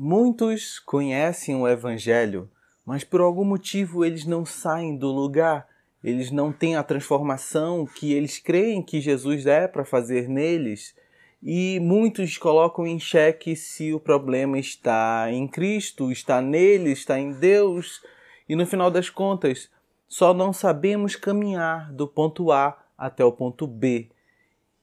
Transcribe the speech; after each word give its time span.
Muitos 0.00 0.78
conhecem 0.78 1.56
o 1.56 1.66
Evangelho, 1.66 2.48
mas 2.86 3.02
por 3.02 3.20
algum 3.20 3.44
motivo 3.44 4.04
eles 4.04 4.24
não 4.24 4.46
saem 4.46 4.96
do 4.96 5.08
lugar, 5.08 5.66
eles 6.04 6.30
não 6.30 6.52
têm 6.52 6.76
a 6.76 6.84
transformação 6.84 7.84
que 7.84 8.12
eles 8.12 8.38
creem 8.38 8.80
que 8.80 9.00
Jesus 9.00 9.44
é 9.44 9.66
para 9.66 9.84
fazer 9.84 10.28
neles. 10.28 10.94
E 11.42 11.80
muitos 11.80 12.38
colocam 12.38 12.86
em 12.86 13.00
xeque 13.00 13.56
se 13.56 13.92
o 13.92 13.98
problema 13.98 14.56
está 14.56 15.32
em 15.32 15.48
Cristo, 15.48 16.12
está 16.12 16.40
nele, 16.40 16.92
está 16.92 17.18
em 17.18 17.32
Deus. 17.32 18.00
E 18.48 18.54
no 18.54 18.64
final 18.66 18.92
das 18.92 19.10
contas, 19.10 19.68
só 20.06 20.32
não 20.32 20.52
sabemos 20.52 21.16
caminhar 21.16 21.92
do 21.92 22.06
ponto 22.06 22.52
A 22.52 22.80
até 22.96 23.24
o 23.24 23.32
ponto 23.32 23.66
B. 23.66 24.08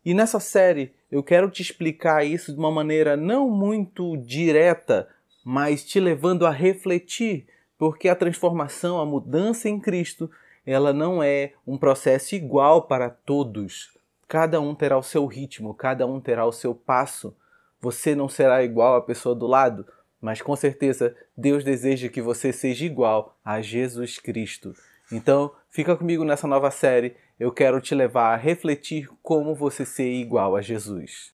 E 0.06 0.14
nessa 0.14 0.40
série 0.40 0.94
eu 1.12 1.24
quero 1.24 1.50
te 1.50 1.64
explicar 1.64 2.24
isso 2.24 2.54
de 2.54 2.60
uma 2.60 2.70
maneira 2.70 3.18
não 3.18 3.50
muito 3.50 4.16
direta, 4.18 5.10
mas 5.44 5.84
te 5.84 6.00
levando 6.00 6.46
a 6.46 6.52
refletir, 6.52 7.48
porque 7.78 8.08
a 8.08 8.16
transformação, 8.16 9.00
a 9.00 9.06
mudança 9.06 9.68
em 9.68 9.80
Cristo, 9.80 10.30
ela 10.66 10.94
não 10.94 11.24
é 11.24 11.54
um 11.66 11.78
processo 11.78 12.36
igual 12.36 12.84
para 12.84 13.10
todos. 13.10 13.98
Cada 14.28 14.62
um 14.62 14.76
terá 14.76 14.98
o 14.98 15.04
seu 15.04 15.26
ritmo, 15.26 15.74
cada 15.74 16.06
um 16.06 16.20
terá 16.20 16.46
o 16.46 16.52
seu 16.52 16.76
passo. 16.76 17.36
Você 17.82 18.16
não 18.16 18.30
será 18.30 18.64
igual 18.64 18.96
à 18.96 19.02
pessoa 19.02 19.36
do 19.36 19.48
lado, 19.48 19.88
mas 20.22 20.42
com 20.42 20.56
certeza 20.56 21.16
Deus 21.38 21.64
deseja 21.64 22.10
que 22.10 22.22
você 22.22 22.52
seja 22.52 22.86
igual 22.86 23.38
a 23.44 23.62
Jesus 23.62 24.20
Cristo. 24.20 24.74
Então, 25.12 25.52
fica 25.70 25.96
comigo 25.96 26.24
nessa 26.24 26.48
nova 26.48 26.72
série 26.72 27.16
eu 27.38 27.52
quero 27.52 27.82
te 27.82 27.94
levar 27.94 28.34
a 28.34 28.38
refletir 28.38 29.10
como 29.22 29.54
você 29.54 29.86
ser 29.86 30.10
igual 30.10 30.56
a 30.56 30.62
Jesus. 30.62 31.34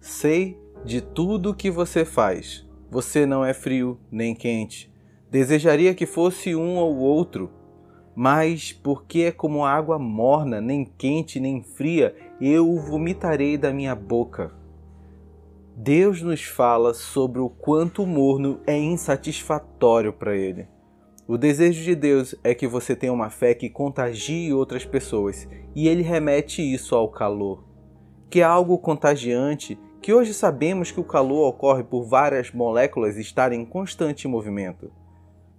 Sei 0.00 0.58
de 0.84 1.00
tudo 1.00 1.54
que 1.54 1.70
você 1.70 2.04
faz. 2.04 2.66
Você 2.90 3.24
não 3.24 3.44
é 3.44 3.54
frio 3.54 3.98
nem 4.12 4.34
quente. 4.34 4.92
Desejaria 5.30 5.94
que 5.94 6.04
fosse 6.04 6.54
um 6.54 6.76
ou 6.76 6.96
outro, 6.98 7.50
mas 8.14 8.70
porque 8.70 9.22
é 9.22 9.32
como 9.32 9.64
água 9.64 9.98
morna, 9.98 10.60
nem 10.60 10.84
quente 10.84 11.40
nem 11.40 11.62
fria, 11.62 12.14
eu 12.40 12.70
o 12.70 12.78
vomitarei 12.78 13.56
da 13.56 13.72
minha 13.72 13.94
boca. 13.94 14.63
Deus 15.76 16.22
nos 16.22 16.44
fala 16.44 16.94
sobre 16.94 17.40
o 17.40 17.48
quanto 17.48 18.04
o 18.04 18.06
morno 18.06 18.60
é 18.64 18.78
insatisfatório 18.78 20.12
para 20.12 20.36
Ele. 20.36 20.68
O 21.26 21.36
desejo 21.36 21.82
de 21.82 21.96
Deus 21.96 22.32
é 22.44 22.54
que 22.54 22.64
você 22.64 22.94
tenha 22.94 23.12
uma 23.12 23.28
fé 23.28 23.54
que 23.54 23.68
contagie 23.68 24.52
outras 24.52 24.84
pessoas 24.84 25.48
e 25.74 25.88
Ele 25.88 26.02
remete 26.02 26.62
isso 26.62 26.94
ao 26.94 27.08
calor, 27.08 27.64
que 28.30 28.40
é 28.40 28.44
algo 28.44 28.78
contagiante 28.78 29.76
que 30.00 30.12
hoje 30.12 30.32
sabemos 30.32 30.92
que 30.92 31.00
o 31.00 31.04
calor 31.04 31.48
ocorre 31.48 31.82
por 31.82 32.04
várias 32.04 32.52
moléculas 32.52 33.16
estarem 33.16 33.62
em 33.62 33.66
constante 33.66 34.28
movimento. 34.28 34.92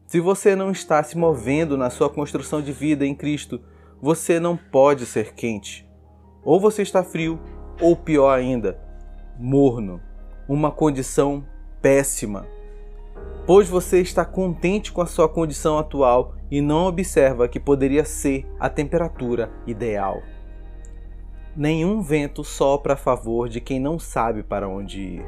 Se 0.08 0.22
você 0.22 0.56
não 0.56 0.72
está 0.72 1.04
se 1.04 1.18
movendo 1.18 1.76
na 1.76 1.90
sua 1.90 2.10
construção 2.10 2.62
de 2.62 2.72
vida 2.72 3.06
em 3.06 3.16
Cristo, 3.16 3.60
você 4.02 4.40
não 4.40 4.56
pode 4.56 5.06
ser 5.06 5.34
quente. 5.34 5.86
Ou 6.42 6.58
você 6.58 6.84
está 6.84 7.04
frio, 7.04 7.38
ou 7.82 7.98
pior 7.98 8.30
ainda, 8.30 8.85
morno, 9.38 10.02
uma 10.48 10.72
condição 10.72 11.46
péssima, 11.82 12.48
pois 13.46 13.70
você 13.70 14.02
está 14.02 14.26
contente 14.26 14.92
com 14.92 15.02
a 15.02 15.06
sua 15.06 15.30
condição 15.30 15.78
atual 15.78 16.36
e 16.50 16.62
não 16.62 16.86
observa 16.86 17.48
que 17.48 17.60
poderia 17.60 18.06
ser 18.06 18.46
a 18.60 18.70
temperatura 18.70 19.52
ideal. 19.68 20.22
Nenhum 21.56 22.02
vento 22.02 22.44
sopra 22.44 22.94
a 22.94 22.98
favor 22.98 23.48
de 23.48 23.62
quem 23.62 23.80
não 23.80 23.98
sabe 23.98 24.44
para 24.44 24.68
onde 24.68 25.00
ir. 25.00 25.26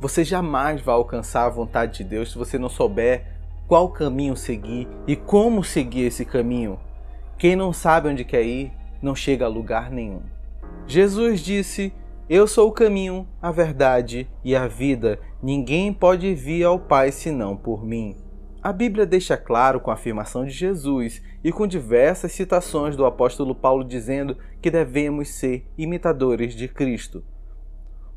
Você 0.00 0.24
jamais 0.24 0.80
vai 0.80 0.94
alcançar 0.94 1.46
a 1.46 1.50
vontade 1.50 1.98
de 1.98 2.04
Deus 2.04 2.32
se 2.32 2.38
você 2.38 2.58
não 2.58 2.68
souber 2.68 3.26
qual 3.66 3.88
caminho 3.90 4.36
seguir 4.36 4.88
e 5.06 5.14
como 5.14 5.62
seguir 5.62 6.06
esse 6.06 6.24
caminho. 6.24 6.78
Quem 7.38 7.54
não 7.54 7.72
sabe 7.72 8.08
onde 8.08 8.24
quer 8.24 8.42
ir 8.42 8.72
não 9.00 9.14
chega 9.14 9.44
a 9.44 9.48
lugar 9.48 9.90
nenhum. 9.90 10.22
Jesus 10.86 11.40
disse 11.40 11.92
eu 12.32 12.46
sou 12.46 12.68
o 12.68 12.72
caminho, 12.72 13.26
a 13.42 13.50
verdade 13.50 14.30
e 14.44 14.54
a 14.54 14.68
vida. 14.68 15.18
Ninguém 15.42 15.92
pode 15.92 16.32
vir 16.32 16.62
ao 16.62 16.78
Pai 16.78 17.10
senão 17.10 17.56
por 17.56 17.84
mim. 17.84 18.16
A 18.62 18.72
Bíblia 18.72 19.04
deixa 19.04 19.36
claro 19.36 19.80
com 19.80 19.90
a 19.90 19.94
afirmação 19.94 20.44
de 20.44 20.52
Jesus 20.52 21.20
e 21.42 21.50
com 21.50 21.66
diversas 21.66 22.30
citações 22.30 22.94
do 22.94 23.04
apóstolo 23.04 23.52
Paulo 23.52 23.82
dizendo 23.82 24.36
que 24.62 24.70
devemos 24.70 25.28
ser 25.30 25.66
imitadores 25.76 26.54
de 26.54 26.68
Cristo. 26.68 27.24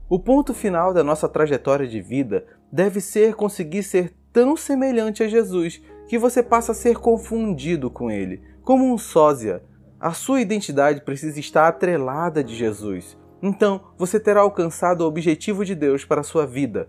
O 0.07 0.19
ponto 0.19 0.53
final 0.53 0.93
da 0.93 1.03
nossa 1.03 1.27
trajetória 1.27 1.87
de 1.87 1.99
vida 1.99 2.45
deve 2.71 3.01
ser 3.01 3.33
conseguir 3.33 3.81
ser 3.81 4.13
tão 4.31 4.55
semelhante 4.55 5.23
a 5.23 5.27
Jesus 5.27 5.81
que 6.07 6.19
você 6.19 6.43
passa 6.43 6.73
a 6.73 6.75
ser 6.75 6.99
confundido 6.99 7.89
com 7.89 8.11
ele, 8.11 8.43
como 8.61 8.93
um 8.93 8.97
sósia. 8.99 9.63
A 9.99 10.13
sua 10.13 10.39
identidade 10.39 11.01
precisa 11.01 11.39
estar 11.39 11.67
atrelada 11.67 12.43
de 12.43 12.55
Jesus 12.55 13.17
então 13.43 13.81
você 13.97 14.21
terá 14.21 14.39
alcançado 14.39 15.01
o 15.01 15.07
objetivo 15.07 15.65
de 15.65 15.75
Deus 15.75 16.05
para 16.05 16.21
a 16.21 16.23
sua 16.23 16.47
vida. 16.47 16.87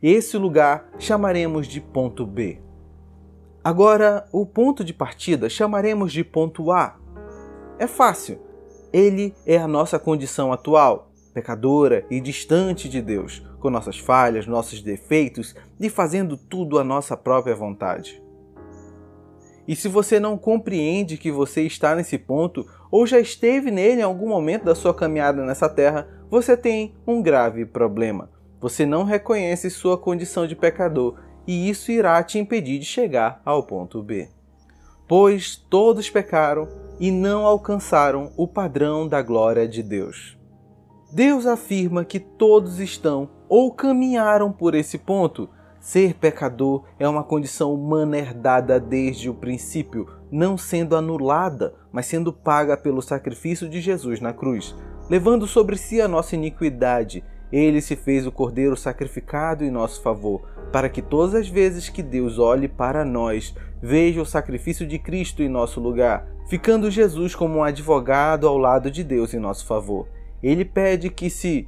Esse 0.00 0.38
lugar 0.38 0.88
chamaremos 1.00 1.66
de 1.66 1.80
ponto 1.80 2.24
B. 2.24 2.60
Agora, 3.62 4.24
o 4.32 4.46
ponto 4.46 4.84
de 4.84 4.94
partida 4.94 5.50
chamaremos 5.50 6.12
de 6.12 6.22
ponto 6.22 6.70
A. 6.70 6.96
É 7.76 7.88
fácil. 7.88 8.38
Ele 8.92 9.34
é 9.44 9.58
a 9.58 9.66
nossa 9.66 9.98
condição 9.98 10.52
atual, 10.52 11.10
pecadora 11.34 12.06
e 12.08 12.20
distante 12.20 12.88
de 12.88 13.02
Deus, 13.02 13.44
com 13.58 13.68
nossas 13.68 13.98
falhas, 13.98 14.46
nossos 14.46 14.80
defeitos 14.80 15.56
e 15.78 15.90
fazendo 15.90 16.36
tudo 16.36 16.78
à 16.78 16.84
nossa 16.84 17.16
própria 17.16 17.54
vontade. 17.54 18.22
E 19.70 19.76
se 19.76 19.86
você 19.86 20.18
não 20.18 20.36
compreende 20.36 21.16
que 21.16 21.30
você 21.30 21.62
está 21.62 21.94
nesse 21.94 22.18
ponto 22.18 22.66
ou 22.90 23.06
já 23.06 23.20
esteve 23.20 23.70
nele 23.70 24.00
em 24.00 24.02
algum 24.02 24.28
momento 24.28 24.64
da 24.64 24.74
sua 24.74 24.92
caminhada 24.92 25.44
nessa 25.44 25.68
terra, 25.68 26.08
você 26.28 26.56
tem 26.56 26.96
um 27.06 27.22
grave 27.22 27.64
problema. 27.64 28.28
Você 28.60 28.84
não 28.84 29.04
reconhece 29.04 29.70
sua 29.70 29.96
condição 29.96 30.44
de 30.44 30.56
pecador 30.56 31.20
e 31.46 31.70
isso 31.70 31.92
irá 31.92 32.20
te 32.20 32.36
impedir 32.36 32.80
de 32.80 32.84
chegar 32.84 33.40
ao 33.44 33.62
ponto 33.62 34.02
B. 34.02 34.28
Pois 35.06 35.54
todos 35.54 36.10
pecaram 36.10 36.68
e 36.98 37.12
não 37.12 37.46
alcançaram 37.46 38.32
o 38.36 38.48
padrão 38.48 39.06
da 39.06 39.22
glória 39.22 39.68
de 39.68 39.84
Deus. 39.84 40.36
Deus 41.12 41.46
afirma 41.46 42.04
que 42.04 42.18
todos 42.18 42.80
estão 42.80 43.30
ou 43.48 43.72
caminharam 43.72 44.50
por 44.50 44.74
esse 44.74 44.98
ponto 44.98 45.48
Ser 45.80 46.12
pecador 46.12 46.84
é 46.98 47.08
uma 47.08 47.24
condição 47.24 47.72
humana 47.72 48.18
herdada 48.18 48.78
desde 48.78 49.30
o 49.30 49.34
princípio, 49.34 50.06
não 50.30 50.58
sendo 50.58 50.94
anulada, 50.94 51.74
mas 51.90 52.04
sendo 52.04 52.34
paga 52.34 52.76
pelo 52.76 53.00
sacrifício 53.00 53.66
de 53.66 53.80
Jesus 53.80 54.20
na 54.20 54.30
cruz. 54.30 54.76
Levando 55.08 55.46
sobre 55.46 55.78
si 55.78 55.98
a 55.98 56.06
nossa 56.06 56.36
iniquidade, 56.36 57.24
ele 57.50 57.80
se 57.80 57.96
fez 57.96 58.26
o 58.26 58.30
cordeiro 58.30 58.76
sacrificado 58.76 59.64
em 59.64 59.70
nosso 59.70 60.02
favor, 60.02 60.42
para 60.70 60.90
que 60.90 61.00
todas 61.00 61.34
as 61.34 61.48
vezes 61.48 61.88
que 61.88 62.02
Deus 62.02 62.38
olhe 62.38 62.68
para 62.68 63.02
nós, 63.02 63.54
veja 63.82 64.20
o 64.20 64.26
sacrifício 64.26 64.86
de 64.86 64.98
Cristo 64.98 65.42
em 65.42 65.48
nosso 65.48 65.80
lugar, 65.80 66.28
ficando 66.46 66.90
Jesus 66.90 67.34
como 67.34 67.58
um 67.58 67.64
advogado 67.64 68.46
ao 68.46 68.58
lado 68.58 68.90
de 68.90 69.02
Deus 69.02 69.32
em 69.32 69.38
nosso 69.38 69.66
favor. 69.66 70.06
Ele 70.42 70.64
pede 70.64 71.08
que 71.08 71.30
se 71.30 71.66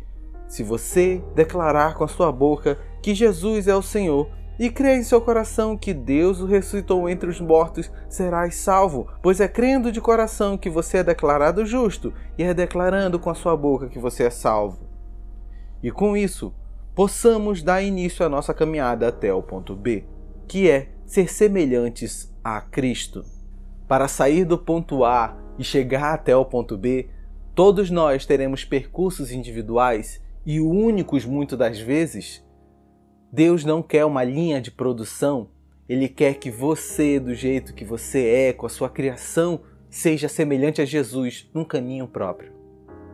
se 0.52 0.62
você 0.62 1.24
declarar 1.34 1.94
com 1.94 2.04
a 2.04 2.08
sua 2.08 2.30
boca 2.30 2.78
que 3.02 3.14
Jesus 3.14 3.66
é 3.66 3.74
o 3.74 3.82
Senhor 3.82 4.30
e 4.58 4.70
crer 4.70 4.98
em 4.98 5.02
seu 5.02 5.20
coração 5.20 5.76
que 5.76 5.92
Deus 5.92 6.40
o 6.40 6.46
ressuscitou 6.46 7.08
entre 7.08 7.28
os 7.28 7.40
mortos, 7.40 7.90
serás 8.08 8.54
salvo, 8.54 9.08
pois 9.20 9.40
é 9.40 9.48
crendo 9.48 9.90
de 9.90 10.00
coração 10.00 10.56
que 10.56 10.70
você 10.70 10.98
é 10.98 11.04
declarado 11.04 11.66
justo 11.66 12.14
e 12.38 12.44
é 12.44 12.54
declarando 12.54 13.18
com 13.18 13.28
a 13.28 13.34
sua 13.34 13.56
boca 13.56 13.88
que 13.88 13.98
você 13.98 14.24
é 14.24 14.30
salvo. 14.30 14.86
E 15.82 15.90
com 15.90 16.16
isso, 16.16 16.54
possamos 16.94 17.60
dar 17.60 17.82
início 17.82 18.24
à 18.24 18.28
nossa 18.28 18.54
caminhada 18.54 19.08
até 19.08 19.34
o 19.34 19.42
ponto 19.42 19.74
B, 19.74 20.04
que 20.46 20.70
é 20.70 20.90
ser 21.04 21.28
semelhantes 21.28 22.32
a 22.44 22.60
Cristo. 22.60 23.24
Para 23.88 24.06
sair 24.06 24.44
do 24.44 24.56
ponto 24.56 25.04
A 25.04 25.36
e 25.58 25.64
chegar 25.64 26.14
até 26.14 26.36
o 26.36 26.44
ponto 26.44 26.78
B, 26.78 27.08
todos 27.54 27.90
nós 27.90 28.24
teremos 28.24 28.64
percursos 28.64 29.32
individuais 29.32 30.22
e 30.46 30.60
únicos 30.60 31.24
muitas 31.24 31.58
das 31.58 31.80
vezes 31.80 32.44
Deus 33.34 33.64
não 33.64 33.82
quer 33.82 34.04
uma 34.04 34.22
linha 34.22 34.60
de 34.60 34.70
produção, 34.70 35.48
ele 35.88 36.06
quer 36.06 36.34
que 36.34 36.50
você, 36.50 37.18
do 37.18 37.34
jeito 37.34 37.72
que 37.72 37.82
você 37.82 38.26
é, 38.26 38.52
com 38.52 38.66
a 38.66 38.68
sua 38.68 38.90
criação, 38.90 39.60
seja 39.88 40.28
semelhante 40.28 40.82
a 40.82 40.84
Jesus 40.84 41.48
num 41.54 41.64
caminho 41.64 42.06
próprio. 42.06 42.52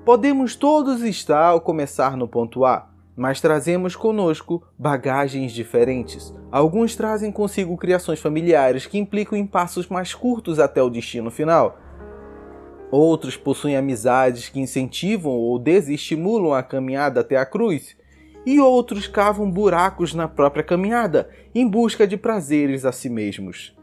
Podemos 0.04 0.56
todos 0.56 1.02
estar 1.02 1.50
ao 1.50 1.60
começar 1.60 2.16
no 2.16 2.26
ponto 2.26 2.64
A, 2.64 2.90
mas 3.16 3.40
trazemos 3.40 3.94
conosco 3.94 4.60
bagagens 4.76 5.52
diferentes. 5.52 6.34
Alguns 6.50 6.96
trazem 6.96 7.30
consigo 7.30 7.76
criações 7.76 8.18
familiares 8.18 8.86
que 8.86 8.98
implicam 8.98 9.38
em 9.38 9.46
passos 9.46 9.86
mais 9.86 10.14
curtos 10.14 10.58
até 10.58 10.82
o 10.82 10.90
destino 10.90 11.30
final. 11.30 11.78
Outros 12.90 13.36
possuem 13.36 13.76
amizades 13.76 14.48
que 14.48 14.58
incentivam 14.58 15.30
ou 15.30 15.60
desestimulam 15.60 16.54
a 16.54 16.62
caminhada 16.62 17.20
até 17.20 17.36
a 17.36 17.46
cruz. 17.46 17.96
E 18.50 18.58
outros 18.58 19.06
cavam 19.06 19.50
buracos 19.50 20.14
na 20.14 20.26
própria 20.26 20.64
caminhada 20.64 21.28
em 21.54 21.68
busca 21.68 22.06
de 22.06 22.16
prazeres 22.16 22.86
a 22.86 22.92
si 22.92 23.10
mesmos. 23.10 23.76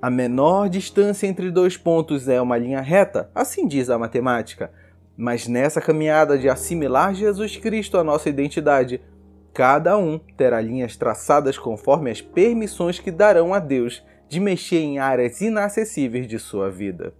A 0.00 0.08
menor 0.08 0.68
distância 0.68 1.26
entre 1.26 1.50
dois 1.50 1.76
pontos 1.76 2.28
é 2.28 2.40
uma 2.40 2.56
linha 2.56 2.80
reta, 2.80 3.28
assim 3.34 3.66
diz 3.66 3.90
a 3.90 3.98
matemática. 3.98 4.70
Mas 5.16 5.48
nessa 5.48 5.80
caminhada 5.80 6.38
de 6.38 6.48
assimilar 6.48 7.12
Jesus 7.14 7.56
Cristo 7.56 7.98
à 7.98 8.04
nossa 8.04 8.28
identidade, 8.28 9.02
cada 9.52 9.98
um 9.98 10.20
terá 10.36 10.60
linhas 10.60 10.96
traçadas 10.96 11.58
conforme 11.58 12.12
as 12.12 12.20
permissões 12.20 13.00
que 13.00 13.10
darão 13.10 13.52
a 13.52 13.58
Deus 13.58 14.04
de 14.28 14.38
mexer 14.38 14.78
em 14.78 15.00
áreas 15.00 15.40
inacessíveis 15.40 16.28
de 16.28 16.38
sua 16.38 16.70
vida. 16.70 17.12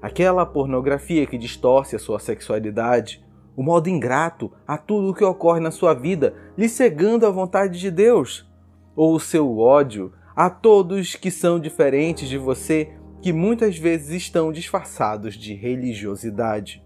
Aquela 0.00 0.46
pornografia 0.46 1.26
que 1.26 1.36
distorce 1.36 1.94
a 1.94 1.98
sua 1.98 2.18
sexualidade, 2.18 3.22
o 3.60 3.62
modo 3.62 3.90
ingrato 3.90 4.50
a 4.66 4.78
tudo 4.78 5.10
o 5.10 5.14
que 5.14 5.22
ocorre 5.22 5.60
na 5.60 5.70
sua 5.70 5.92
vida, 5.92 6.32
lhe 6.56 6.66
cegando 6.66 7.26
a 7.26 7.30
vontade 7.30 7.78
de 7.78 7.90
Deus, 7.90 8.50
ou 8.96 9.14
o 9.14 9.20
seu 9.20 9.58
ódio 9.58 10.14
a 10.34 10.48
todos 10.48 11.14
que 11.14 11.30
são 11.30 11.60
diferentes 11.60 12.26
de 12.26 12.38
você, 12.38 12.94
que 13.20 13.34
muitas 13.34 13.76
vezes 13.76 14.12
estão 14.12 14.50
disfarçados 14.50 15.34
de 15.34 15.52
religiosidade. 15.52 16.82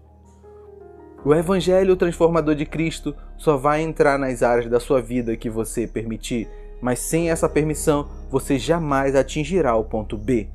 O 1.23 1.33
Evangelho 1.33 1.95
transformador 1.95 2.55
de 2.55 2.65
Cristo 2.65 3.15
só 3.37 3.55
vai 3.55 3.81
entrar 3.81 4.19
nas 4.19 4.43
áreas 4.43 4.69
da 4.69 4.81
sua 4.81 5.01
vida 5.01 5.37
que 5.37 5.49
você 5.49 5.87
permitir, 5.87 6.49
mas 6.81 6.99
sem 6.99 7.31
essa 7.31 7.47
permissão 7.47 8.09
você 8.29 8.59
jamais 8.59 9.15
atingirá 9.15 9.77
o 9.77 9.85
ponto 9.85 10.17
B 10.17 10.49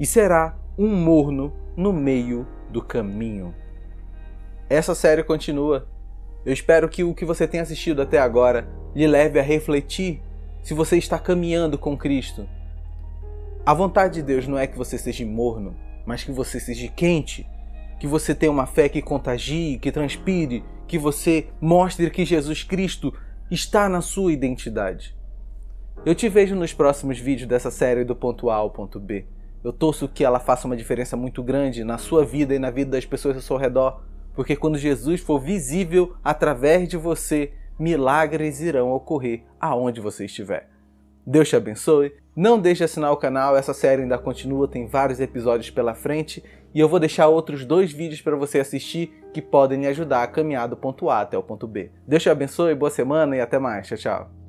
e 0.00 0.04
será 0.04 0.56
um 0.76 0.88
morno 0.88 1.52
no 1.76 1.92
meio 1.92 2.44
do 2.72 2.82
caminho. 2.82 3.54
Essa 4.68 4.94
série 4.94 5.22
continua. 5.22 5.86
Eu 6.44 6.52
espero 6.52 6.88
que 6.88 7.04
o 7.04 7.14
que 7.14 7.24
você 7.24 7.46
tem 7.46 7.60
assistido 7.60 8.02
até 8.02 8.18
agora 8.18 8.68
lhe 8.94 9.06
leve 9.06 9.38
a 9.38 9.42
refletir 9.42 10.22
se 10.62 10.74
você 10.74 10.96
está 10.96 11.18
caminhando 11.18 11.78
com 11.78 11.96
Cristo 11.96 12.46
a 13.66 13.72
vontade 13.72 14.16
de 14.16 14.22
Deus 14.22 14.46
não 14.46 14.58
é 14.58 14.66
que 14.66 14.76
você 14.76 14.98
seja 14.98 15.24
morno, 15.24 15.74
mas 16.04 16.22
que 16.22 16.30
você 16.30 16.60
seja 16.60 16.86
quente, 16.88 17.48
que 17.98 18.06
você 18.06 18.34
tenha 18.34 18.52
uma 18.52 18.66
fé 18.66 18.90
que 18.90 19.00
contagie, 19.00 19.78
que 19.78 19.90
transpire, 19.90 20.62
que 20.86 20.98
você 20.98 21.48
mostre 21.62 22.10
que 22.10 22.26
Jesus 22.26 22.62
Cristo 22.62 23.14
está 23.50 23.88
na 23.88 24.02
sua 24.02 24.34
identidade. 24.34 25.16
Eu 26.04 26.14
te 26.14 26.28
vejo 26.28 26.54
nos 26.54 26.74
próximos 26.74 27.18
vídeos 27.18 27.48
dessa 27.48 27.70
série 27.70 28.04
do 28.04 28.14
ponto 28.14 28.50
A 28.50 28.56
ao 28.56 28.68
ponto 28.68 29.00
B. 29.00 29.24
Eu 29.62 29.72
torço 29.72 30.08
que 30.08 30.22
ela 30.22 30.38
faça 30.38 30.66
uma 30.66 30.76
diferença 30.76 31.16
muito 31.16 31.42
grande 31.42 31.84
na 31.84 31.96
sua 31.96 32.22
vida 32.22 32.54
e 32.54 32.58
na 32.58 32.70
vida 32.70 32.90
das 32.90 33.06
pessoas 33.06 33.36
ao 33.36 33.40
seu 33.40 33.56
redor, 33.56 34.02
porque 34.34 34.56
quando 34.56 34.78
Jesus 34.78 35.20
for 35.20 35.38
visível 35.38 36.14
através 36.22 36.88
de 36.88 36.96
você, 36.96 37.52
milagres 37.78 38.60
irão 38.60 38.92
ocorrer 38.92 39.42
aonde 39.60 40.00
você 40.00 40.26
estiver. 40.26 40.68
Deus 41.26 41.48
te 41.48 41.56
abençoe. 41.56 42.12
Não 42.36 42.58
deixe 42.58 42.78
de 42.78 42.84
assinar 42.84 43.12
o 43.12 43.16
canal, 43.16 43.56
essa 43.56 43.72
série 43.72 44.02
ainda 44.02 44.18
continua, 44.18 44.66
tem 44.66 44.86
vários 44.86 45.20
episódios 45.20 45.70
pela 45.70 45.94
frente 45.94 46.42
e 46.74 46.80
eu 46.80 46.88
vou 46.88 46.98
deixar 46.98 47.28
outros 47.28 47.64
dois 47.64 47.92
vídeos 47.92 48.20
para 48.20 48.34
você 48.34 48.58
assistir 48.58 49.14
que 49.32 49.40
podem 49.40 49.80
lhe 49.80 49.86
ajudar 49.86 50.24
a 50.24 50.26
caminhar 50.26 50.68
do 50.68 50.76
ponto 50.76 51.08
A 51.08 51.20
até 51.20 51.38
o 51.38 51.42
ponto 51.42 51.68
B. 51.68 51.92
Deus 52.06 52.22
te 52.22 52.28
abençoe, 52.28 52.74
boa 52.74 52.90
semana 52.90 53.36
e 53.36 53.40
até 53.40 53.58
mais. 53.58 53.86
Tchau, 53.86 53.98
tchau. 53.98 54.43